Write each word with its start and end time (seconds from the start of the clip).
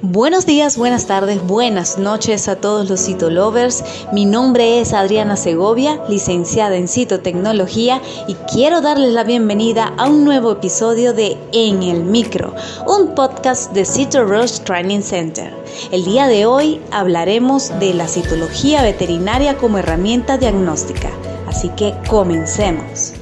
Buenos 0.00 0.46
días, 0.46 0.76
buenas 0.76 1.08
tardes, 1.08 1.44
buenas 1.44 1.98
noches 1.98 2.46
a 2.46 2.54
todos 2.54 2.88
los 2.88 3.04
citolovers. 3.04 3.82
Mi 4.12 4.26
nombre 4.26 4.80
es 4.80 4.92
Adriana 4.92 5.34
Segovia, 5.34 6.00
licenciada 6.08 6.76
en 6.76 6.86
citotecnología 6.86 8.00
y 8.28 8.34
quiero 8.34 8.80
darles 8.80 9.12
la 9.12 9.24
bienvenida 9.24 9.92
a 9.98 10.08
un 10.08 10.24
nuevo 10.24 10.52
episodio 10.52 11.14
de 11.14 11.36
En 11.50 11.82
el 11.82 12.04
Micro, 12.04 12.54
un 12.86 13.16
podcast 13.16 13.72
de 13.72 13.84
CitoRush 13.84 14.60
Training 14.60 15.02
Center. 15.02 15.52
El 15.90 16.04
día 16.04 16.28
de 16.28 16.46
hoy 16.46 16.80
hablaremos 16.92 17.76
de 17.80 17.92
la 17.92 18.06
citología 18.06 18.82
veterinaria 18.82 19.58
como 19.58 19.78
herramienta 19.78 20.38
diagnóstica, 20.38 21.10
así 21.48 21.70
que 21.70 21.92
comencemos. 22.08 23.17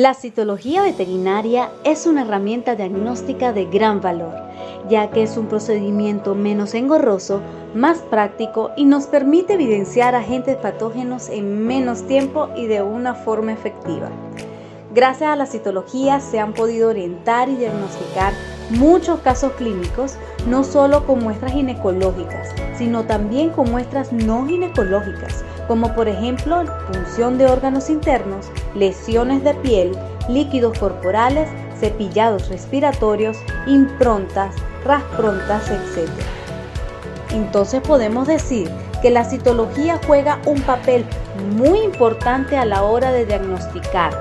La 0.00 0.14
citología 0.14 0.80
veterinaria 0.80 1.68
es 1.84 2.06
una 2.06 2.22
herramienta 2.22 2.74
diagnóstica 2.74 3.52
de 3.52 3.66
gran 3.66 4.00
valor, 4.00 4.32
ya 4.88 5.10
que 5.10 5.22
es 5.22 5.36
un 5.36 5.44
procedimiento 5.44 6.34
menos 6.34 6.72
engorroso, 6.72 7.42
más 7.74 7.98
práctico 7.98 8.70
y 8.78 8.86
nos 8.86 9.08
permite 9.08 9.52
evidenciar 9.52 10.14
agentes 10.14 10.56
patógenos 10.56 11.28
en 11.28 11.66
menos 11.66 12.06
tiempo 12.06 12.48
y 12.56 12.66
de 12.66 12.80
una 12.80 13.14
forma 13.14 13.52
efectiva. 13.52 14.08
Gracias 14.94 15.28
a 15.28 15.36
la 15.36 15.44
citología 15.44 16.20
se 16.20 16.40
han 16.40 16.54
podido 16.54 16.88
orientar 16.88 17.50
y 17.50 17.56
diagnosticar 17.56 18.32
muchos 18.70 19.20
casos 19.20 19.52
clínicos, 19.52 20.14
no 20.46 20.64
solo 20.64 21.06
con 21.06 21.22
muestras 21.22 21.52
ginecológicas, 21.52 22.48
sino 22.74 23.04
también 23.04 23.50
con 23.50 23.70
muestras 23.70 24.14
no 24.14 24.46
ginecológicas, 24.46 25.44
como 25.70 25.94
por 25.94 26.08
ejemplo 26.08 26.64
punción 26.92 27.38
de 27.38 27.46
órganos 27.46 27.90
internos, 27.90 28.50
lesiones 28.74 29.44
de 29.44 29.54
piel, 29.54 29.96
líquidos 30.28 30.76
corporales, 30.76 31.48
cepillados 31.78 32.48
respiratorios, 32.48 33.36
improntas, 33.68 34.56
rasprontas, 34.84 35.70
etc. 35.70 36.10
Entonces 37.30 37.80
podemos 37.82 38.26
decir 38.26 38.68
que 39.00 39.10
la 39.10 39.24
citología 39.24 40.00
juega 40.08 40.40
un 40.44 40.60
papel 40.62 41.04
muy 41.52 41.78
importante 41.82 42.56
a 42.56 42.64
la 42.64 42.82
hora 42.82 43.12
de 43.12 43.26
diagnosticar, 43.26 44.12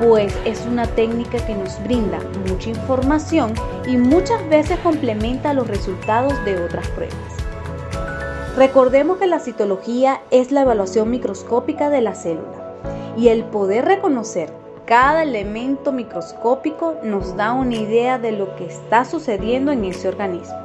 pues 0.00 0.36
es 0.44 0.66
una 0.66 0.88
técnica 0.88 1.38
que 1.46 1.54
nos 1.54 1.80
brinda 1.84 2.18
mucha 2.48 2.70
información 2.70 3.54
y 3.86 3.96
muchas 3.96 4.44
veces 4.48 4.76
complementa 4.80 5.54
los 5.54 5.68
resultados 5.68 6.34
de 6.44 6.64
otras 6.64 6.88
pruebas. 6.88 7.35
Recordemos 8.56 9.18
que 9.18 9.26
la 9.26 9.38
citología 9.38 10.22
es 10.30 10.50
la 10.50 10.62
evaluación 10.62 11.10
microscópica 11.10 11.90
de 11.90 12.00
la 12.00 12.14
célula 12.14 12.74
y 13.14 13.28
el 13.28 13.44
poder 13.44 13.84
reconocer 13.84 14.50
cada 14.86 15.24
elemento 15.24 15.92
microscópico 15.92 16.94
nos 17.02 17.36
da 17.36 17.52
una 17.52 17.74
idea 17.74 18.18
de 18.18 18.32
lo 18.32 18.56
que 18.56 18.64
está 18.64 19.04
sucediendo 19.04 19.72
en 19.72 19.84
ese 19.84 20.08
organismo. 20.08 20.56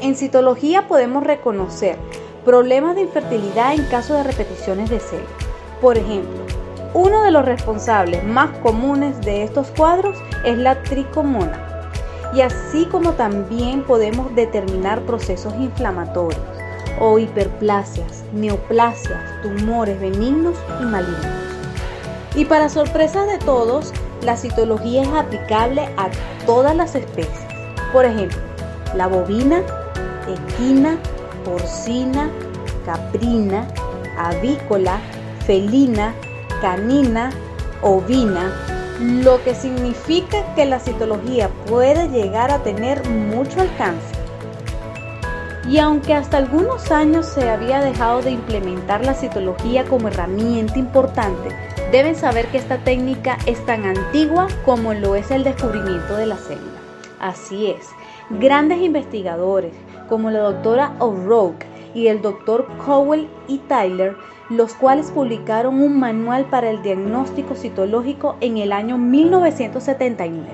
En 0.00 0.16
citología 0.16 0.88
podemos 0.88 1.24
reconocer 1.24 1.96
problemas 2.42 2.94
de 2.94 3.02
infertilidad 3.02 3.74
en 3.74 3.84
caso 3.84 4.14
de 4.14 4.22
repeticiones 4.22 4.88
de 4.88 5.00
células. 5.00 5.30
Por 5.82 5.98
ejemplo, 5.98 6.40
uno 6.94 7.22
de 7.22 7.32
los 7.32 7.44
responsables 7.44 8.24
más 8.24 8.48
comunes 8.60 9.20
de 9.20 9.42
estos 9.42 9.66
cuadros 9.72 10.16
es 10.46 10.56
la 10.56 10.82
tricomona, 10.84 11.69
y 12.34 12.42
así 12.42 12.86
como 12.86 13.12
también 13.12 13.82
podemos 13.82 14.34
determinar 14.34 15.00
procesos 15.02 15.54
inflamatorios 15.54 16.40
o 17.00 17.18
hiperplasias, 17.18 18.22
neoplasias, 18.32 19.18
tumores 19.42 19.98
benignos 20.00 20.56
y 20.80 20.84
malignos. 20.84 21.26
Y 22.34 22.44
para 22.44 22.68
sorpresa 22.68 23.24
de 23.24 23.38
todos, 23.38 23.92
la 24.22 24.36
citología 24.36 25.02
es 25.02 25.08
aplicable 25.08 25.82
a 25.96 26.10
todas 26.46 26.76
las 26.76 26.94
especies. 26.94 27.46
Por 27.92 28.04
ejemplo, 28.04 28.38
la 28.94 29.08
bovina, 29.08 29.62
equina, 30.28 30.98
porcina, 31.44 32.30
caprina, 32.84 33.66
avícola, 34.18 35.00
felina, 35.46 36.14
canina, 36.60 37.30
ovina, 37.82 38.52
lo 39.00 39.42
que 39.42 39.54
significa 39.54 40.54
que 40.54 40.66
la 40.66 40.78
citología 40.78 41.48
puede 41.66 42.08
llegar 42.08 42.50
a 42.50 42.62
tener 42.62 43.08
mucho 43.08 43.62
alcance. 43.62 44.14
Y 45.66 45.78
aunque 45.78 46.14
hasta 46.14 46.36
algunos 46.36 46.90
años 46.90 47.26
se 47.26 47.48
había 47.48 47.80
dejado 47.80 48.20
de 48.22 48.32
implementar 48.32 49.04
la 49.04 49.14
citología 49.14 49.84
como 49.84 50.08
herramienta 50.08 50.78
importante, 50.78 51.48
deben 51.92 52.14
saber 52.14 52.46
que 52.48 52.58
esta 52.58 52.78
técnica 52.78 53.38
es 53.46 53.64
tan 53.64 53.84
antigua 53.84 54.48
como 54.64 54.92
lo 54.92 55.14
es 55.14 55.30
el 55.30 55.44
descubrimiento 55.44 56.16
de 56.16 56.26
la 56.26 56.36
célula. 56.36 56.78
Así 57.20 57.66
es, 57.66 57.88
grandes 58.30 58.80
investigadores 58.80 59.72
como 60.08 60.30
la 60.30 60.40
doctora 60.40 60.94
O'Rourke 60.98 61.69
y 61.94 62.08
el 62.08 62.22
doctor 62.22 62.66
Cowell 62.84 63.28
y 63.48 63.58
Tyler 63.58 64.16
los 64.50 64.74
cuales 64.74 65.12
publicaron 65.12 65.80
un 65.80 65.98
manual 65.98 66.44
para 66.46 66.70
el 66.70 66.82
diagnóstico 66.82 67.54
citológico 67.54 68.36
en 68.40 68.58
el 68.58 68.72
año 68.72 68.98
1979, 68.98 70.48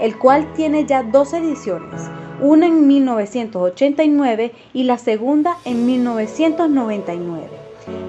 el 0.00 0.18
cual 0.18 0.52
tiene 0.54 0.84
ya 0.84 1.04
dos 1.04 1.32
ediciones, 1.32 2.02
una 2.40 2.66
en 2.66 2.86
1989 2.88 4.52
y 4.74 4.82
la 4.84 4.98
segunda 4.98 5.56
en 5.64 5.86
1999. 5.86 7.48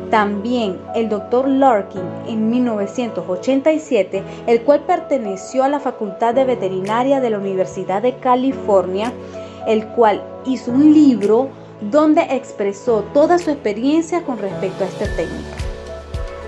También 0.10 0.80
el 0.96 1.08
doctor 1.08 1.48
Larkin 1.48 2.02
en 2.28 2.50
1987, 2.50 4.24
el 4.48 4.62
cual 4.64 4.82
perteneció 4.82 5.64
a 5.64 5.70
la 5.70 5.80
Facultad 5.80 6.34
de 6.34 6.46
Veterinaria 6.46 7.22
de 7.22 7.30
la 7.30 7.38
Universidad 7.38 8.02
de 8.02 8.16
California, 8.18 9.14
el 9.68 9.86
cual 9.90 10.24
hizo 10.46 10.72
un 10.72 10.92
libro 10.92 11.50
donde 11.82 12.22
expresó 12.30 13.04
toda 13.14 13.38
su 13.38 13.52
experiencia 13.52 14.24
con 14.24 14.38
respecto 14.38 14.84
a 14.84 14.88
esta 14.88 15.06
técnica. 15.16 15.56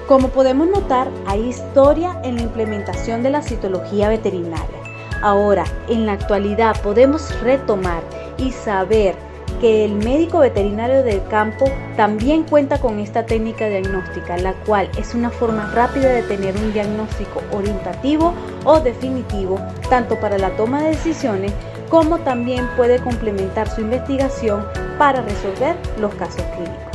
Como 0.07 0.27
podemos 0.29 0.67
notar, 0.67 1.07
hay 1.25 1.47
historia 1.47 2.19
en 2.23 2.35
la 2.35 2.41
implementación 2.41 3.23
de 3.23 3.29
la 3.29 3.41
citología 3.41 4.09
veterinaria. 4.09 4.81
Ahora, 5.21 5.63
en 5.87 6.05
la 6.05 6.13
actualidad 6.13 6.81
podemos 6.81 7.39
retomar 7.41 8.03
y 8.37 8.51
saber 8.51 9.15
que 9.61 9.85
el 9.85 9.93
médico 9.93 10.39
veterinario 10.39 11.03
del 11.03 11.23
campo 11.27 11.65
también 11.95 12.43
cuenta 12.43 12.79
con 12.79 12.99
esta 12.99 13.27
técnica 13.27 13.69
diagnóstica, 13.69 14.35
la 14.37 14.53
cual 14.65 14.89
es 14.97 15.13
una 15.13 15.29
forma 15.29 15.71
rápida 15.75 16.09
de 16.09 16.23
tener 16.23 16.57
un 16.57 16.73
diagnóstico 16.73 17.43
orientativo 17.51 18.33
o 18.65 18.79
definitivo, 18.79 19.59
tanto 19.87 20.19
para 20.19 20.39
la 20.39 20.49
toma 20.57 20.81
de 20.81 20.89
decisiones 20.89 21.53
como 21.91 22.19
también 22.19 22.67
puede 22.77 23.03
complementar 23.03 23.69
su 23.69 23.81
investigación 23.81 24.65
para 24.97 25.21
resolver 25.21 25.75
los 25.99 26.15
casos 26.15 26.41
clínicos. 26.55 26.87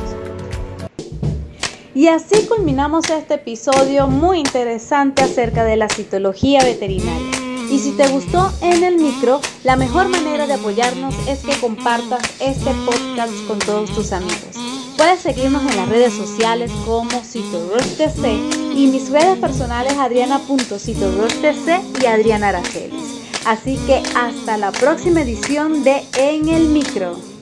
Y 1.95 2.09
así 2.09 2.47
culminamos 2.47 3.09
este 3.11 3.34
episodio 3.34 4.09
muy 4.09 4.39
interesante 4.39 5.23
acerca 5.23 5.65
de 5.65 5.77
la 5.77 5.89
citología 5.89 6.65
veterinaria. 6.65 7.31
Y 7.71 7.79
si 7.79 7.93
te 7.93 8.09
gustó 8.09 8.51
en 8.62 8.83
el 8.84 8.97
micro, 8.97 9.41
la 9.65 9.77
mejor 9.77 10.09
manera 10.09 10.47
de 10.47 10.55
apoyarnos 10.55 11.15
es 11.28 11.41
que 11.41 11.59
compartas 11.61 12.23
este 12.41 12.71
podcast 12.84 13.33
con 13.47 13.59
todos 13.59 13.91
tus 13.91 14.13
amigos. 14.13 14.57
Puedes 14.97 15.21
seguirnos 15.21 15.63
en 15.63 15.77
las 15.77 15.89
redes 15.89 16.15
sociales 16.15 16.71
como 16.87 17.23
CitoRushTC 17.23 18.75
y 18.75 18.87
mis 18.87 19.11
redes 19.11 19.37
personales 19.39 19.95
adriana.citorushtc 19.99 22.03
y 22.03 22.07
Adriana 22.07 22.49
Aracelis. 22.49 23.16
Así 23.47 23.79
que 23.87 24.03
hasta 24.17 24.59
la 24.59 24.73
próxima 24.73 25.23
edición 25.23 25.84
de 25.84 26.03
En 26.19 26.49
el 26.49 26.67
Micro. 26.69 27.36